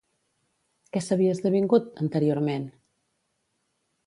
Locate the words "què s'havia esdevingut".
0.95-1.93